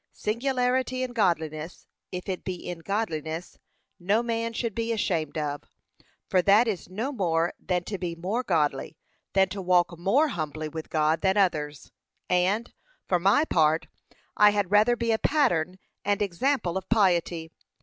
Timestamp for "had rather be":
14.49-15.11